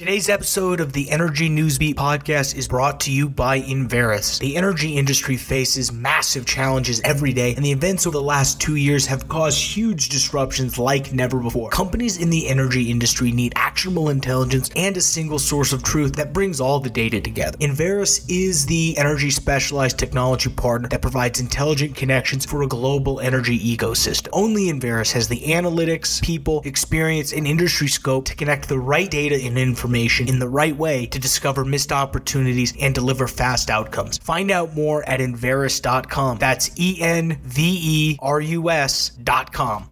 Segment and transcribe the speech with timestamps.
[0.00, 4.38] Today's episode of the Energy Newsbeat podcast is brought to you by Enverus.
[4.38, 8.76] The energy industry faces massive challenges every day, and the events over the last two
[8.76, 11.68] years have caused huge disruptions like never before.
[11.68, 16.32] Companies in the energy industry need actionable intelligence and a single source of truth that
[16.32, 17.58] brings all the data together.
[17.58, 23.76] Enverus is the energy specialized technology partner that provides intelligent connections for a global energy
[23.76, 24.28] ecosystem.
[24.32, 29.34] Only Enverus has the analytics, people, experience, and industry scope to connect the right data
[29.34, 34.18] and information information in the right way to discover missed opportunities and deliver fast outcomes.
[34.18, 36.38] Find out more at Enverus.com.
[36.38, 39.90] That's E N V E R U S.com.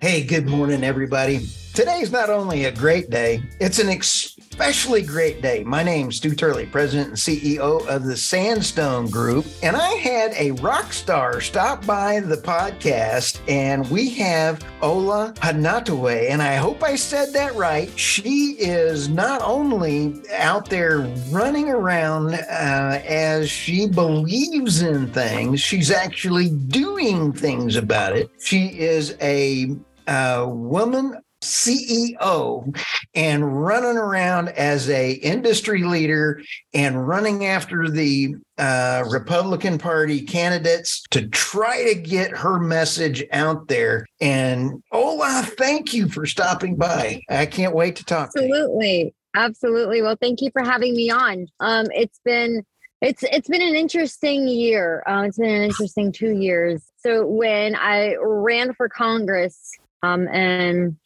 [0.00, 1.46] Hey, good morning, everybody.
[1.74, 3.90] Today's not only a great day, it's an
[4.58, 5.62] especially great day.
[5.62, 10.50] My name's Stu Turley, President and CEO of the Sandstone Group, and I had a
[10.60, 16.96] rock star stop by the podcast, and we have Ola Hanataway, and I hope I
[16.96, 17.88] said that right.
[17.96, 25.92] She is not only out there running around uh, as she believes in things, she's
[25.92, 28.28] actually doing things about it.
[28.40, 29.76] She is a
[30.08, 32.76] uh, woman CEO
[33.14, 36.42] and running around as a industry leader
[36.74, 43.68] and running after the uh, Republican Party candidates to try to get her message out
[43.68, 44.06] there.
[44.20, 47.20] And Ola, thank you for stopping by.
[47.30, 48.30] I can't wait to talk.
[48.36, 49.04] Absolutely.
[49.04, 50.02] To Absolutely.
[50.02, 51.46] Well, thank you for having me on.
[51.60, 52.64] Um, it's been
[53.00, 55.04] it's it's been an interesting year.
[55.06, 56.82] Uh, it's been an interesting two years.
[56.96, 59.72] So when I ran for Congress,
[60.02, 60.96] um, and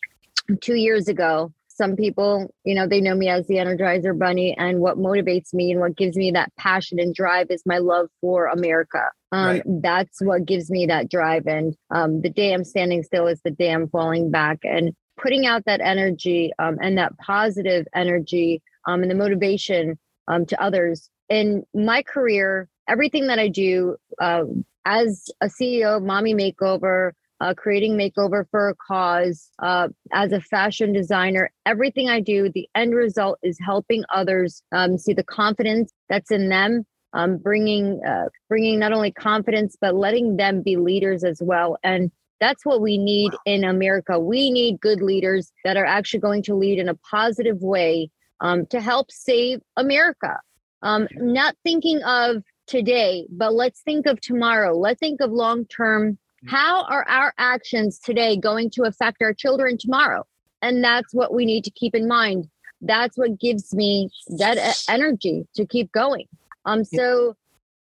[0.61, 4.81] two years ago some people you know they know me as the energizer bunny and
[4.81, 8.47] what motivates me and what gives me that passion and drive is my love for
[8.47, 9.63] america um, right.
[9.83, 13.51] that's what gives me that drive and um, the day i'm standing still is the
[13.51, 19.03] day i'm falling back and putting out that energy um, and that positive energy um,
[19.03, 19.99] and the motivation
[20.29, 24.45] um, to others in my career everything that i do uh,
[24.85, 30.41] as a ceo of mommy makeover uh, creating makeover for a cause uh, as a
[30.41, 35.93] fashion designer everything i do the end result is helping others um, see the confidence
[36.09, 41.25] that's in them um, bringing uh, bringing not only confidence but letting them be leaders
[41.25, 41.77] as well.
[41.83, 42.11] And
[42.41, 44.19] that's what we need in america.
[44.19, 48.11] We need good leaders that are actually going to lead in a positive way
[48.41, 50.39] um, to help save america.
[50.83, 54.77] Um, not thinking of today but let's think of tomorrow.
[54.77, 59.79] Let's think of long term how are our actions today going to affect our children
[59.79, 60.27] tomorrow?
[60.61, 62.49] And that's what we need to keep in mind.
[62.81, 66.27] That's what gives me that energy to keep going.
[66.65, 67.37] Um, so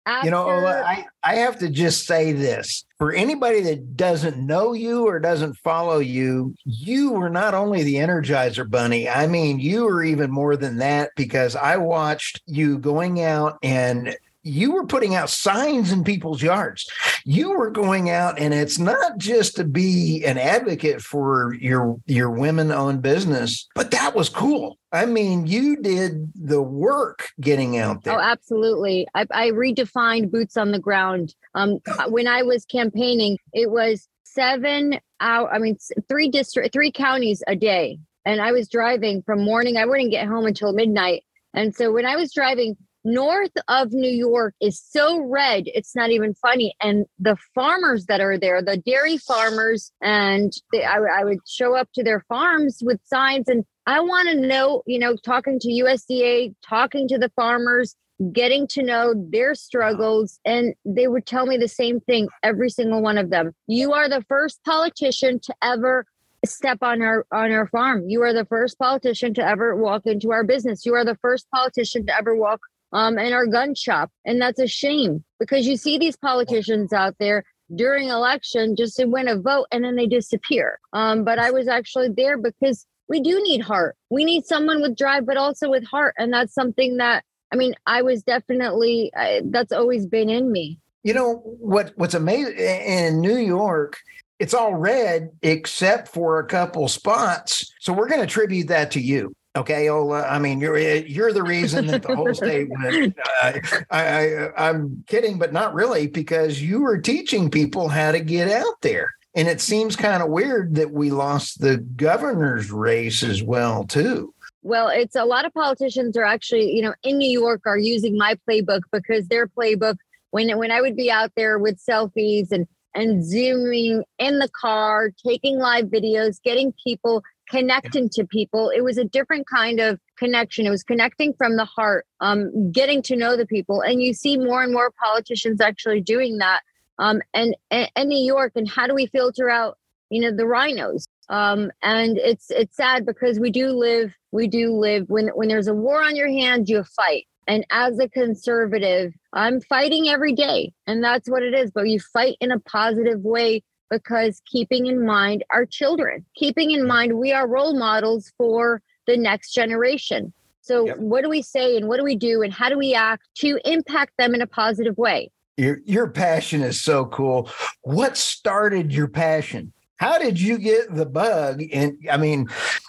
[0.06, 0.26] after...
[0.26, 4.74] you know, Ola, I, I have to just say this for anybody that doesn't know
[4.74, 9.08] you or doesn't follow you, you were not only the Energizer Bunny.
[9.08, 14.16] I mean, you were even more than that because I watched you going out and
[14.48, 16.90] you were putting out signs in people's yards.
[17.26, 22.32] You were going out, and it's not just to be an advocate for your your
[22.32, 24.78] women owned business, but that was cool.
[24.92, 28.16] I mean, you did the work getting out there.
[28.16, 29.06] Oh, absolutely.
[29.14, 31.36] I, I redefined boots on the ground.
[31.56, 35.52] Um, when I was campaigning, it was seven hour.
[35.54, 35.78] I mean,
[36.08, 39.78] three district, three counties a day, and I was driving from morning.
[39.78, 41.24] I wouldn't get home until midnight.
[41.54, 46.12] And so when I was driving, north of New York is so red, it's not
[46.12, 46.76] even funny.
[46.82, 51.76] And the farmers that are there, the dairy farmers, and they, I, I would show
[51.76, 53.48] up to their farms with signs.
[53.48, 57.96] And I want to know, you know, talking to USDA, talking to the farmers,
[58.34, 63.00] getting to know their struggles and they would tell me the same thing every single
[63.00, 66.04] one of them you are the first politician to ever
[66.44, 70.32] step on our on our farm you are the first politician to ever walk into
[70.32, 72.60] our business you are the first politician to ever walk
[72.94, 74.12] um, in our gun shop.
[74.26, 77.44] And that's a shame because you see these politicians out there
[77.76, 80.80] during election just to win a vote and then they disappear.
[80.94, 83.96] Um, but I was actually there because we do need heart.
[84.10, 86.14] We need someone with drive, but also with heart.
[86.18, 87.24] And that's something that,
[87.54, 89.12] I mean, I was definitely,
[89.46, 90.80] that's always been in me.
[91.04, 91.94] You know, what?
[91.96, 93.98] what's amazing in New York,
[94.40, 97.74] it's all red except for a couple spots.
[97.80, 99.34] So we're going to attribute that to you.
[99.58, 100.22] Okay, Ola.
[100.22, 103.18] I mean, you're you're the reason that the whole state went.
[103.42, 103.60] Uh,
[103.90, 108.50] I, I I'm kidding, but not really, because you were teaching people how to get
[108.50, 113.42] out there, and it seems kind of weird that we lost the governor's race as
[113.42, 114.34] well, too.
[114.62, 118.16] Well, it's a lot of politicians are actually, you know, in New York are using
[118.16, 119.96] my playbook because their playbook
[120.32, 125.12] when when I would be out there with selfies and and zooming in the car,
[125.26, 128.72] taking live videos, getting people connecting to people.
[128.76, 130.66] It was a different kind of connection.
[130.66, 133.82] It was connecting from the heart, um, getting to know the people.
[133.82, 136.62] And you see more and more politicians actually doing that.
[137.00, 139.78] Um, and, and, and New York, and how do we filter out,
[140.10, 141.08] you know, the rhinos?
[141.30, 145.68] Um, and it's it's sad because we do live we do live when when there's
[145.68, 147.28] a war on your hands, you fight.
[147.48, 151.72] And as a conservative, I'm fighting every day, and that's what it is.
[151.72, 156.88] But you fight in a positive way because keeping in mind our children, keeping in
[156.88, 160.34] mind we are role models for the next generation.
[160.62, 160.98] So, yep.
[160.98, 163.58] what do we say and what do we do and how do we act to
[163.64, 165.32] impact them in a positive way?
[165.56, 167.50] Your, your passion is so cool.
[167.82, 169.72] What started your passion?
[169.96, 171.64] How did you get the bug?
[171.74, 172.48] And I mean,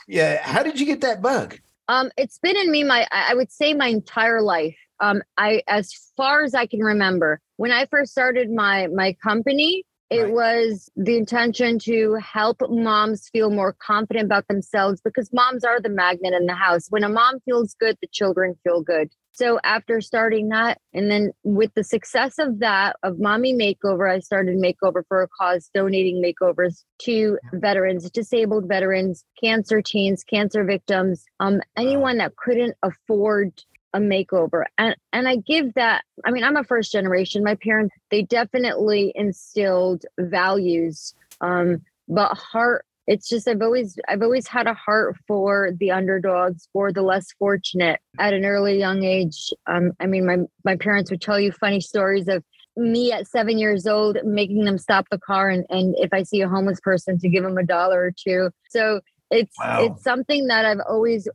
[0.09, 1.59] yeah, how did you get that bug?
[1.89, 4.77] Um, it's been in me my I would say my entire life.
[5.01, 9.85] Um, I as far as I can remember, when I first started my my company,
[10.11, 10.33] it right.
[10.33, 15.91] was the intention to help moms feel more confident about themselves because moms are the
[15.91, 16.87] magnet in the house.
[16.89, 19.11] When a mom feels good, the children feel good.
[19.33, 24.19] So after starting that, and then with the success of that, of Mommy Makeover, I
[24.19, 31.25] started Makeover for a Cause, donating makeovers to veterans, disabled veterans, cancer teens, cancer victims,
[31.39, 33.53] um, anyone that couldn't afford
[33.99, 37.95] a makeover and and i give that i mean i'm a first generation my parents
[38.11, 44.75] they definitely instilled values um but heart it's just I've always I've always had a
[44.75, 48.01] heart for the underdogs, for the less fortunate.
[48.19, 51.81] At an early young age, um, I mean, my my parents would tell you funny
[51.81, 52.45] stories of
[52.77, 56.43] me at seven years old making them stop the car and and if I see
[56.43, 58.51] a homeless person to give them a dollar or two.
[58.69, 59.01] So
[59.31, 59.85] it's wow.
[59.85, 61.27] it's something that I've always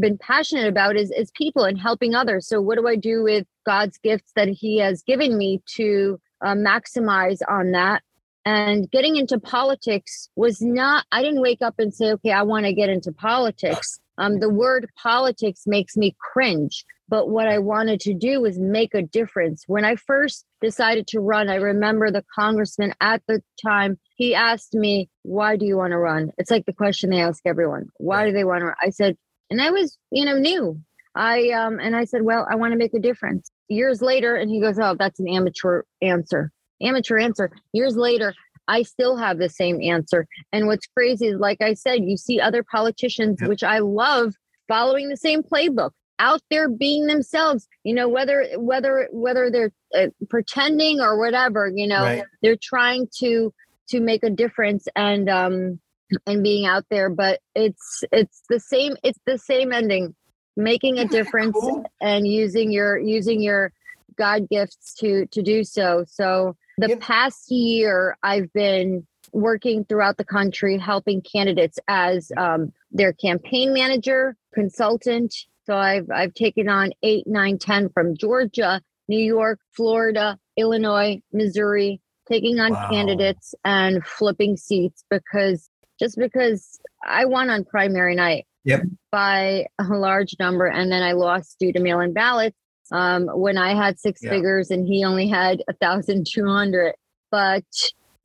[0.00, 2.46] been passionate about is is people and helping others.
[2.46, 6.54] So what do I do with God's gifts that He has given me to uh,
[6.54, 8.02] maximize on that?
[8.44, 12.66] And getting into politics was not, I didn't wake up and say, okay, I want
[12.66, 14.00] to get into politics.
[14.18, 16.84] Um, the word politics makes me cringe.
[17.08, 19.64] But what I wanted to do was make a difference.
[19.66, 24.74] When I first decided to run, I remember the congressman at the time, he asked
[24.74, 26.30] me, Why do you want to run?
[26.38, 27.90] It's like the question they ask everyone.
[27.98, 28.76] Why do they want to run?
[28.80, 29.16] I said,
[29.52, 30.80] and I was, you know, new.
[31.14, 33.50] I um and I said, Well, I want to make a difference.
[33.68, 36.50] Years later, and he goes, Oh, that's an amateur answer
[36.82, 37.50] amateur answer.
[37.72, 38.34] Years later,
[38.68, 40.26] I still have the same answer.
[40.52, 43.48] And what's crazy is, like I said, you see other politicians, yep.
[43.48, 44.34] which I love,
[44.68, 50.06] following the same playbook out there being themselves you know whether whether whether they're uh,
[50.28, 52.24] pretending or whatever you know right.
[52.42, 53.52] they're trying to
[53.88, 55.80] to make a difference and um
[56.26, 60.14] and being out there but it's it's the same it's the same ending
[60.56, 61.84] making a difference cool?
[62.00, 63.72] and using your using your
[64.16, 67.00] god gifts to to do so so the yep.
[67.00, 74.36] past year, I've been working throughout the country helping candidates as um, their campaign manager,
[74.54, 75.34] consultant.
[75.64, 82.00] So I've I've taken on eight, nine, ten from Georgia, New York, Florida, Illinois, Missouri,
[82.26, 82.90] taking on wow.
[82.90, 85.68] candidates and flipping seats because
[86.02, 88.82] just because I won on primary night yep.
[89.12, 92.56] by a large number and then I lost due to mail-in ballots
[92.90, 94.30] um, when I had six yeah.
[94.30, 96.94] figures and he only had a thousand two hundred.
[97.30, 97.64] But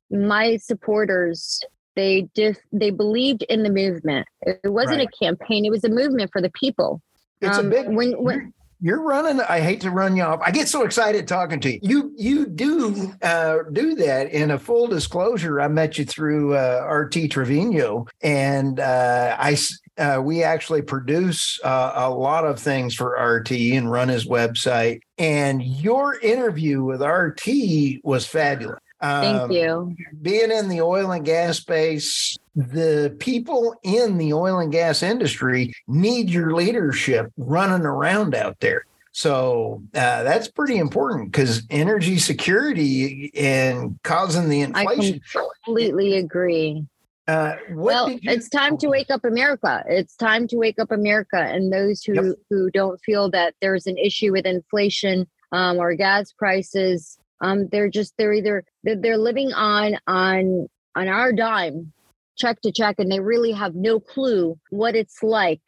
[0.09, 1.61] my supporters,
[1.95, 4.27] they dif- they believed in the movement.
[4.41, 5.07] It wasn't right.
[5.07, 7.01] a campaign; it was a movement for the people.
[7.41, 10.51] It's um, a big when when you're running i hate to run you off i
[10.51, 14.87] get so excited talking to you you you do uh, do that in a full
[14.87, 19.55] disclosure i met you through uh, rt trevino and uh, i
[19.97, 25.01] uh, we actually produce uh, a lot of things for RT and run his website.
[25.17, 28.79] And your interview with RT was fabulous.
[29.01, 29.95] Thank um, you.
[30.21, 35.73] Being in the oil and gas space, the people in the oil and gas industry
[35.87, 38.83] need your leadership running around out there.
[39.11, 45.21] So uh, that's pretty important because energy security and causing the inflation.
[45.35, 46.85] I completely agree.
[47.27, 49.83] Uh, well, you- it's time to wake up America.
[49.87, 52.35] It's time to wake up America, and those who yep.
[52.49, 57.89] who don't feel that there's an issue with inflation um, or gas prices, um, they're
[57.89, 61.91] just they're either they're, they're living on on on our dime,
[62.37, 65.61] check to check, and they really have no clue what it's like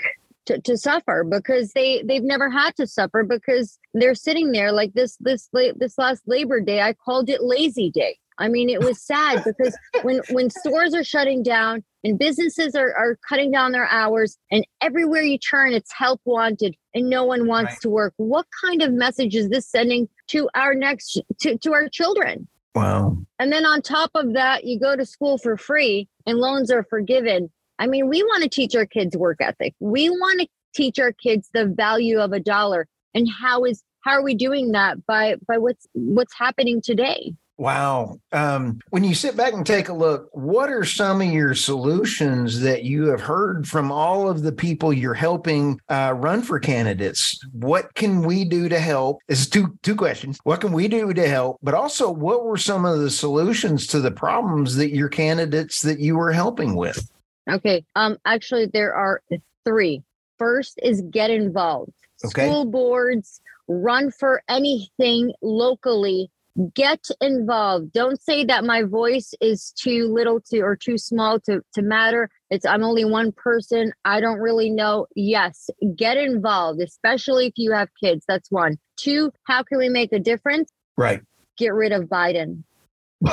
[0.46, 4.94] to, to suffer because they they've never had to suffer because they're sitting there like
[4.94, 8.18] this this this last labor day i called it lazy day.
[8.40, 12.96] I mean, it was sad because when when stores are shutting down and businesses are,
[12.96, 17.48] are cutting down their hours and everywhere you turn it's help wanted and no one
[17.48, 17.82] wants right.
[17.82, 18.14] to work.
[18.18, 23.18] What kind of message is this sending to our next to, to our children Wow.
[23.40, 26.84] And then on top of that, you go to school for free and loans are
[26.84, 27.50] forgiven.
[27.80, 29.74] I mean, we want to teach our kids work ethic.
[29.80, 32.88] We want to teach our kids the value of a dollar.
[33.14, 37.34] And how is how are we doing that by by what's what's happening today?
[37.60, 38.22] Wow.
[38.32, 42.62] Um, when you sit back and take a look, what are some of your solutions
[42.62, 47.38] that you have heard from all of the people you're helping uh, run for candidates?
[47.52, 49.20] What can we do to help?
[49.28, 50.40] This Is two two questions.
[50.46, 51.58] What can we do to help?
[51.62, 56.00] But also, what were some of the solutions to the problems that your candidates that
[56.00, 57.12] you were helping with?
[57.50, 57.84] Okay.
[57.98, 58.18] Um.
[58.26, 59.22] Actually, there are
[59.66, 60.02] three.
[60.38, 61.92] First is get involved.
[62.24, 62.48] Okay.
[62.48, 66.32] School boards run for anything locally
[66.74, 67.94] get involved.
[67.94, 72.30] Don't say that my voice is too little to or too small to to matter.
[72.50, 73.94] It's i'm only one person.
[74.06, 75.08] I don't really know.
[75.16, 78.26] Yes get involved especially if you have kids.
[78.28, 78.78] That's one.
[78.98, 80.70] Two how can we make a difference?
[80.98, 81.22] Right.
[81.58, 82.64] get rid of biden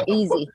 [0.07, 0.49] easy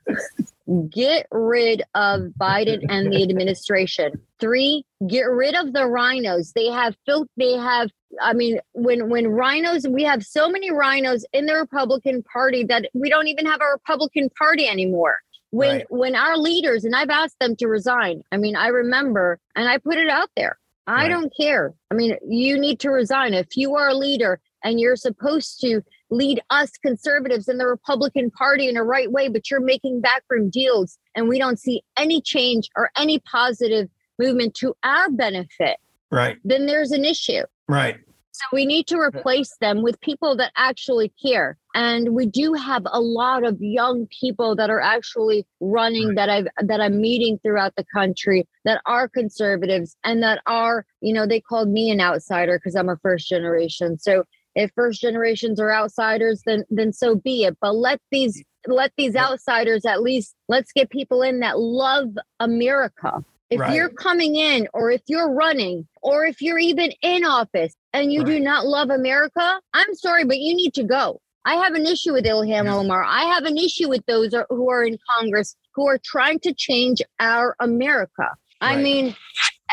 [0.90, 6.94] get rid of biden and the administration three get rid of the rhinos they have
[7.06, 11.54] filth they have I mean, when when rhinos, we have so many rhinos in the
[11.54, 15.18] Republican Party that we don't even have a Republican Party anymore.
[15.50, 15.86] When Right.
[15.90, 18.22] when our leaders and I've asked them to resign.
[18.32, 20.58] I mean, I remember and I put it out there.
[20.86, 21.08] I Right.
[21.10, 21.74] don't care.
[21.90, 25.82] I mean, you need to resign if you are a leader and you're supposed to
[26.12, 30.50] lead us conservatives in the Republican Party in a right way, but you're making backroom
[30.50, 33.88] deals and we don't see any change or any positive
[34.18, 35.78] movement to our benefit,
[36.10, 36.36] Right.
[36.44, 37.42] then there's an issue.
[37.66, 37.96] Right.
[38.34, 41.58] So we need to replace them with people that actually care.
[41.74, 46.16] And we do have a lot of young people that are actually running Right.
[46.16, 51.12] that I've that I'm meeting throughout the country that are conservatives and that are, you
[51.12, 53.98] know, they called me an outsider because I'm a first generation.
[53.98, 57.56] So if first generations are outsiders, then then so be it.
[57.60, 62.08] But let these let these outsiders at least let's get people in that love
[62.40, 63.24] America.
[63.50, 63.74] If Right.
[63.74, 68.24] you're coming in or if you're running or if you're even in office and you
[68.24, 71.20] do not love America, I'm sorry, but you need to go.
[71.44, 72.74] I have an issue with Ilhan Yeah.
[72.76, 73.02] Omar.
[73.04, 76.54] I have an issue with those are- who are in Congress who are trying to
[76.54, 78.30] change our America.
[78.60, 79.16] I mean,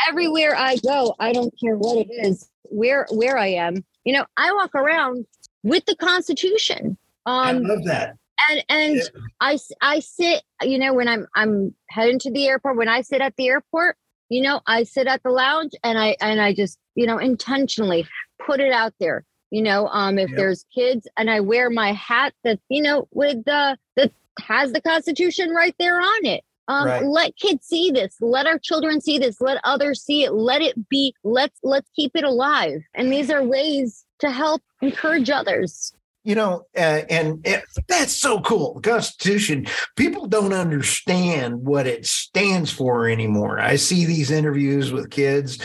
[0.08, 3.84] everywhere I go, I don't care what it is, where where I am.
[4.04, 5.26] You know, I walk around
[5.62, 6.96] with the Constitution.
[7.26, 8.16] I Um, love that.
[8.48, 9.56] and and Yeah.
[9.82, 12.76] I sit, you know, when I'm I'm heading to the airport.
[12.76, 13.96] When I sit at the airport,
[14.30, 18.06] you know, I sit at the lounge and I and I just you know intentionally
[18.44, 19.24] put it out there.
[19.50, 20.36] You know, um, if Yep.
[20.38, 24.80] there's kids, and I wear my hat that you know with the that has the
[24.80, 26.42] Constitution right there on it.
[26.70, 27.04] Um, Right.
[27.04, 28.14] Let kids see this.
[28.20, 29.40] Let our children see this.
[29.40, 30.34] Let others see it.
[30.34, 31.12] Let it be.
[31.24, 32.80] Let's let's keep it alive.
[32.94, 35.92] And these are ways to help encourage others.
[36.22, 38.74] You know, uh, and it, that's so cool.
[38.74, 43.58] The Constitution, people don't understand what it stands for anymore.
[43.58, 45.58] I see these interviews with kids,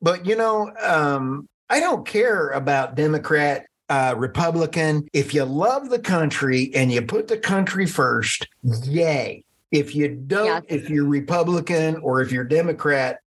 [0.00, 5.06] but you know, um, I don't care about Democrat, uh, Republican.
[5.12, 9.44] If you love the country and you put the country first, yay.
[9.70, 10.62] If you don't, Yes.
[10.68, 13.20] if you're Republican or if you're Democrat,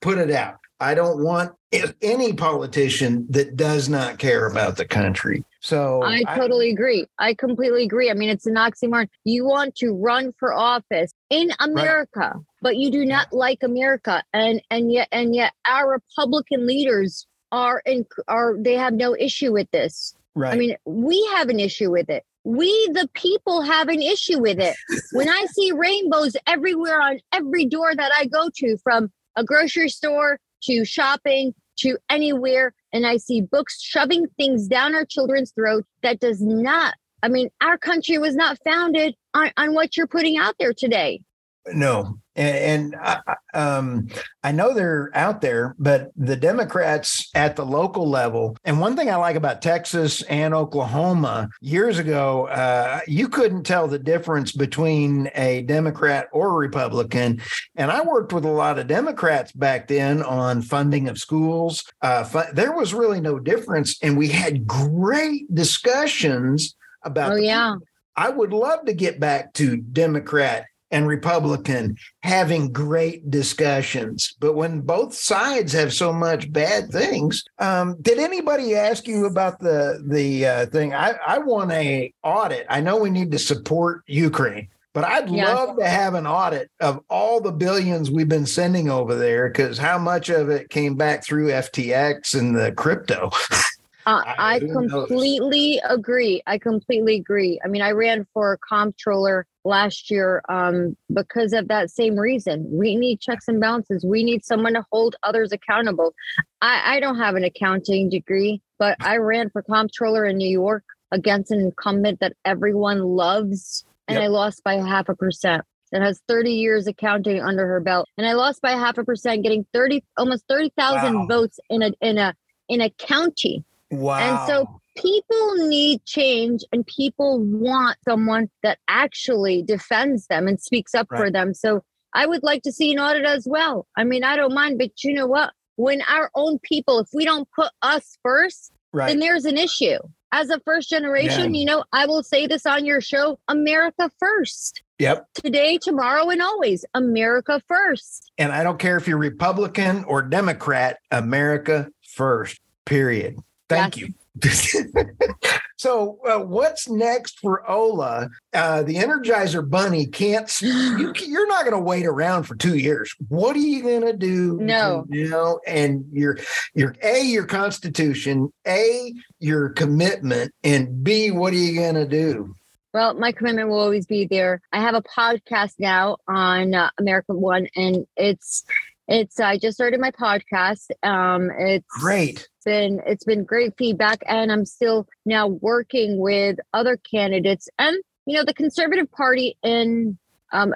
[0.00, 0.58] put it out.
[0.78, 1.54] I don't want
[2.02, 5.44] any politician that does not care about the country.
[5.60, 7.06] So I totally agree.
[7.18, 8.10] I completely agree.
[8.10, 9.08] I mean, it's an oxymoron.
[9.24, 14.62] You want to run for office in America, but you do not like America, and
[14.70, 19.70] and yet and yet our Republican leaders are in are they have no issue with
[19.70, 20.14] this.
[20.34, 20.52] right.
[20.52, 22.24] I mean, we have an issue with it.
[22.46, 24.76] We, the people, have an issue with it.
[25.10, 29.88] when I see rainbows everywhere on every door that I go to, from a grocery
[29.88, 35.84] store to shopping to anywhere, and I see books shoving things down our children's throat,
[36.04, 40.38] that does not, I mean, our country was not founded on, on what you're putting
[40.38, 41.22] out there today.
[41.68, 43.20] No, and, and I,
[43.54, 44.08] um,
[44.44, 48.56] I know they're out there, but the Democrats at the local level.
[48.64, 53.88] And one thing I like about Texas and Oklahoma years ago, uh, you couldn't tell
[53.88, 57.40] the difference between a Democrat or a Republican.
[57.74, 61.84] And I worked with a lot of Democrats back then on funding of schools.
[62.02, 67.32] Uh, there was really no difference, and we had great discussions about.
[67.32, 67.76] Oh, yeah.
[68.18, 70.64] I would love to get back to Democrat
[70.96, 74.34] and Republican having great discussions.
[74.40, 79.60] But when both sides have so much bad things, um, did anybody ask you about
[79.60, 80.94] the the uh, thing?
[80.94, 82.66] I, I want a audit.
[82.70, 84.68] I know we need to support Ukraine.
[84.94, 85.52] But I'd Yeah.
[85.52, 89.76] love to have an audit of all the billions we've been sending over there because
[89.76, 93.30] how much of it came back through FTX and the crypto?
[94.06, 96.40] Uh, I, I completely agree.
[96.46, 97.60] I completely agree.
[97.64, 102.68] I mean, I ran for comptroller last year um, because of that same reason.
[102.70, 104.04] We need checks and balances.
[104.04, 106.14] We need someone to hold others accountable.
[106.62, 110.84] I, I don't have an accounting degree, but I ran for comptroller in New York
[111.10, 114.24] against an incumbent that everyone loves, and yep.
[114.24, 115.64] I lost by half a percent.
[115.92, 119.44] That has 30 years accounting under her belt, and I lost by half a percent,
[119.44, 121.26] getting 30 almost 30,000 wow.
[121.26, 122.34] votes in a in a
[122.68, 123.64] in a county.
[123.90, 124.18] Wow!
[124.18, 130.94] And so people need change and people want someone that actually defends them and speaks
[130.94, 131.20] up right.
[131.20, 131.54] for them.
[131.54, 133.86] So I would like to see an audit as well.
[133.96, 135.52] I mean, I don't mind, but you know what?
[135.76, 139.08] When our own people, if we don't put us first, right.
[139.08, 139.98] then there's an issue.
[140.32, 141.60] As a first generation, yeah.
[141.60, 144.82] you know, I will say this on your show America first.
[144.98, 145.26] Yep.
[145.34, 148.32] Today, tomorrow, and always, America first.
[148.38, 153.36] And I don't care if you're Republican or Democrat, America first, period.
[153.68, 154.08] Thank yes.
[154.08, 154.14] you.
[155.76, 158.28] so uh, what's next for Ola?
[158.52, 160.50] Uh, the Energizer Bunny can't.
[160.60, 163.14] You, you're not going to wait around for two years.
[163.28, 164.58] What are you going to do?
[164.60, 166.38] No, you know, and your
[166.74, 172.54] your a your constitution, a your commitment, and b what are you going to do?
[172.92, 174.62] Well, my commitment will always be there.
[174.72, 178.64] I have a podcast now on uh, American One, and it's
[179.08, 180.90] it's I just started my podcast.
[181.02, 182.48] Um, it's great.
[182.64, 187.96] Been it's been great feedback, and I'm still now working with other candidates, and
[188.26, 190.18] you know the Conservative Party in
[190.52, 190.74] um,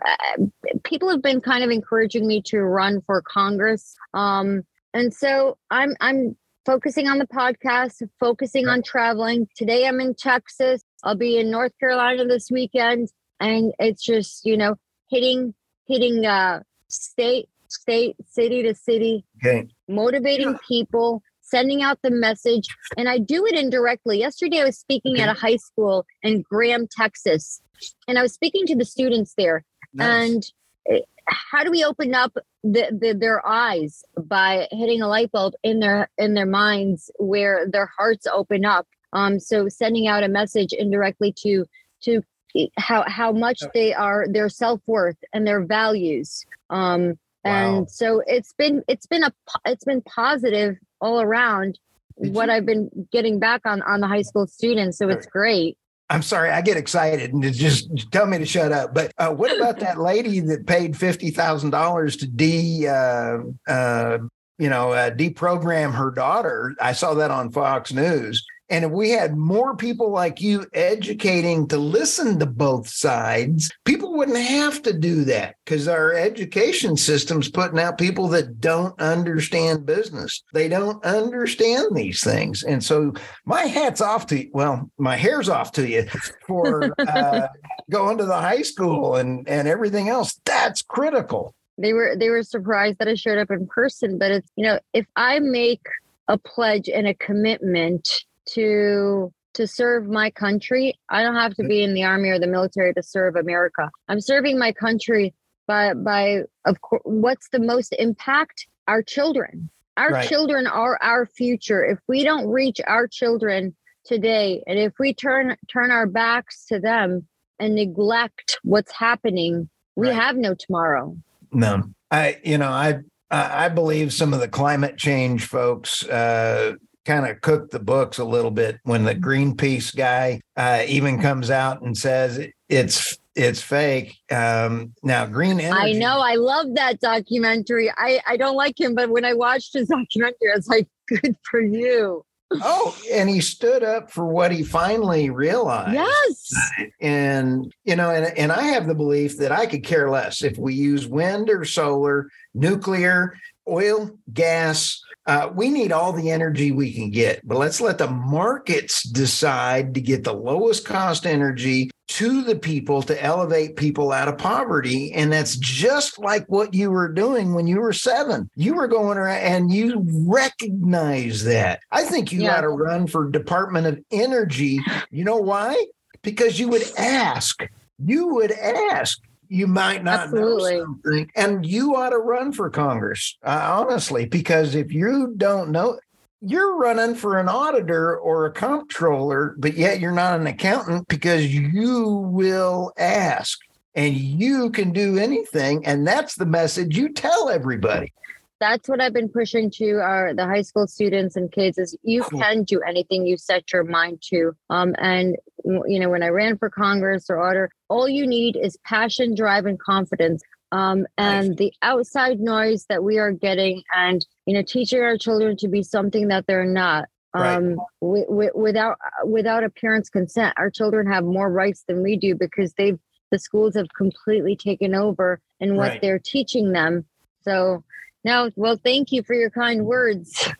[0.85, 3.97] people have been kind of encouraging me to run for Congress.
[4.15, 4.63] Um,
[4.95, 9.49] and so I'm I'm focusing on the podcast, focusing on traveling.
[9.57, 10.83] Today I'm in Texas.
[11.03, 13.09] I'll be in North Carolina this weekend,
[13.41, 14.77] and it's just you know
[15.09, 15.55] hitting
[15.87, 19.69] hitting uh, state state, city to city, okay.
[19.89, 20.59] motivating yeah.
[20.67, 22.69] people, sending out the message.
[22.97, 24.19] And I do it indirectly.
[24.19, 25.23] Yesterday, I was speaking okay.
[25.23, 27.61] at a high school in Graham, Texas,
[28.09, 29.65] and I was speaking to the students there.
[29.95, 30.31] Nice.
[30.31, 30.53] And
[30.91, 35.55] eh, how do we open up the, the, their eyes by hitting a light bulb
[35.63, 38.87] in their in their minds where their hearts open up?
[39.13, 41.65] Um, so sending out a message indirectly to
[42.03, 42.23] to
[42.57, 46.45] eh, how how much they are their self worth and their values.
[46.71, 49.33] Um, and so it's been it's been a
[49.65, 51.79] it's been positive all around
[52.23, 52.55] Did what you?
[52.55, 54.99] I've been getting back on on the high school students.
[54.99, 55.77] So it's great.
[56.11, 58.93] I'm sorry, I get excited and just tell me to shut up.
[58.93, 64.19] But uh, what about that lady that paid fifty thousand dollars to de, uh, uh,
[64.59, 66.75] you know, uh, deprogram her daughter?
[66.81, 68.45] I saw that on Fox News.
[68.71, 74.17] And if we had more people like you educating to listen to both sides, people
[74.17, 79.87] wouldn't have to do that because our education system's putting out people that don't understand
[79.87, 80.45] business.
[80.55, 82.63] They don't understand these things.
[82.63, 83.13] And so
[83.45, 84.51] my hat's off to you.
[84.55, 86.07] Well, my hair's off to you
[86.47, 87.49] for uh,
[87.91, 90.41] going to the high school and, and everything else.
[90.45, 91.57] That's critical.
[91.77, 94.79] They were they were surprised that I showed up in person, but it's you know,
[94.93, 95.81] if I make
[96.29, 98.09] a pledge and a commitment
[98.55, 100.99] to to serve my country.
[101.09, 103.91] I don't have to be in the army or the military to serve America.
[104.09, 105.35] I'm serving my country
[105.67, 108.67] by by of course what's the most impact?
[108.89, 109.71] Our children.
[109.97, 110.29] Our right.
[110.29, 111.85] children are our future.
[111.85, 116.81] If we don't reach our children today and if we turn turn our backs to
[116.81, 117.27] them
[117.59, 120.17] and neglect what's happening, we right.
[120.17, 121.17] have no tomorrow.
[121.53, 121.85] No.
[122.11, 127.41] I you know, I I believe some of the climate change folks uh, kind of
[127.41, 131.97] cooked the books a little bit when the Greenpeace guy uh, even comes out and
[131.97, 134.17] says it's it's fake.
[134.31, 135.97] Um, now, green energy.
[135.97, 136.21] I know.
[136.21, 137.91] I love that documentary.
[137.97, 141.37] I I don't like him, but when I watched his documentary, I was like, good
[141.51, 142.25] for you.
[142.53, 145.95] Oh, and he stood up for what he finally realized.
[145.95, 146.91] Yes.
[147.01, 150.59] And, you know, and, and I have the belief that I could care less if
[150.59, 153.37] we use wind or solar, nuclear,
[153.69, 158.11] oil, gas, uh, we need all the energy we can get, but let's let the
[158.11, 164.27] markets decide to get the lowest cost energy to the people to elevate people out
[164.27, 165.13] of poverty.
[165.13, 168.51] And that's just like what you were doing when you were seven.
[168.57, 171.79] You were going around and you recognize that.
[171.93, 172.57] I think you yeah.
[172.57, 174.81] got to run for Department of Energy.
[175.13, 175.81] You know why?
[176.23, 177.63] Because you would ask.
[178.05, 180.77] You would ask you might not Absolutely.
[180.77, 185.71] know something and you ought to run for congress uh, honestly because if you don't
[185.71, 185.99] know
[186.41, 191.53] you're running for an auditor or a comptroller but yet you're not an accountant because
[191.55, 193.59] you will ask
[193.97, 198.13] and you can do anything and that's the message you tell everybody
[198.61, 202.23] that's what I've been pushing to our the high school students and kids is you
[202.23, 202.41] Cool.
[202.41, 204.53] can do anything you set your mind to.
[204.69, 208.77] Um, and you know, when I ran for Congress or order, all you need is
[208.85, 210.43] passion, drive, and confidence.
[210.73, 215.57] Um, and the outside noise that we are getting, and you know, teaching our children
[215.57, 217.09] to be something that they're not.
[217.35, 217.57] Right.
[217.57, 222.17] Um, wi- wi- without without a parent's consent, our children have more rights than we
[222.17, 222.99] do because they've
[223.31, 226.03] the schools have completely taken over in what Right.
[226.03, 227.05] they're teaching them.
[227.43, 227.85] So
[228.25, 230.51] now, well, thank you for your kind words.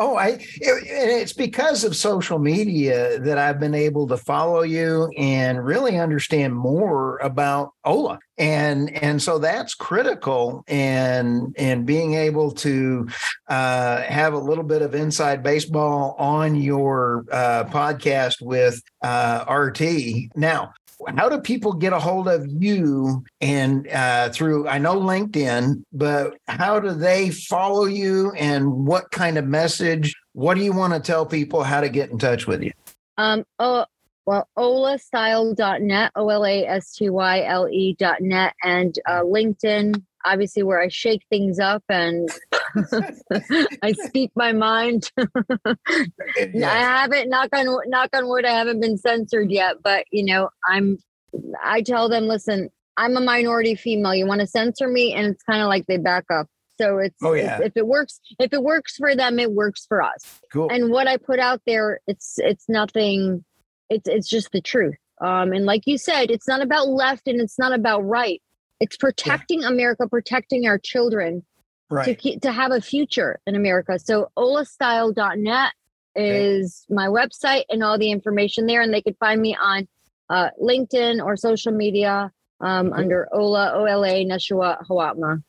[0.00, 5.10] Oh, I it, it's because of social media that I've been able to follow you
[5.18, 8.20] and really understand more about Ola.
[8.38, 13.08] And and so that's critical and and being able to
[13.48, 20.30] uh, have a little bit of inside baseball on your uh, podcast with uh, RT.
[20.36, 20.74] Now,
[21.16, 26.34] how do people get a hold of you and uh, through i know linkedin but
[26.48, 31.00] how do they follow you and what kind of message what do you want to
[31.00, 32.70] tell people how to get in touch with you?
[33.16, 33.86] Um, oh,
[34.24, 40.00] well, olastyle.net, O L A S T Y L E.net, and uh, LinkedIn,
[40.32, 42.28] obviously, where I shake things up and
[43.82, 45.10] I speak my mind.
[45.18, 48.44] I haven't knock on knock on wood.
[48.44, 50.98] I haven't been censored yet, but you know, I'm.
[51.62, 54.14] I tell them, listen, I'm a minority female.
[54.14, 56.46] You want to censor me, and it's kind of like they back up.
[56.80, 57.66] So it's, Oh, it's- yeah.
[57.66, 60.40] if it works, if it works for them, it works for us.
[60.52, 63.44] cool And what I put out there, it's it's nothing.
[63.90, 64.94] It's it's just the truth.
[65.20, 68.40] Um, and like you said, it's not about left and it's not about right.
[68.80, 71.44] It's protecting America, protecting our children
[72.04, 73.98] to keep, to have a future in America.
[73.98, 75.72] So olastyle.net
[76.14, 78.82] is my website and all the information there.
[78.82, 79.88] And they could find me on
[80.30, 82.98] uh, LinkedIn or social media um, Cool.
[82.98, 85.42] under Ola, O-L-A, Neshua Hawatmeh.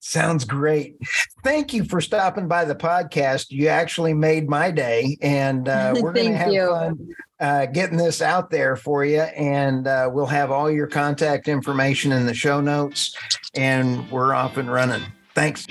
[0.00, 0.96] sounds great
[1.44, 6.12] thank you for stopping by the podcast you actually made my day and uh, we're
[6.12, 6.66] going to have you.
[6.66, 7.08] fun
[7.42, 12.12] uh, getting this out there for you and uh, we'll have all your contact information
[12.12, 13.16] in the show notes
[13.54, 15.02] and we're off and running.
[15.34, 15.66] Thanks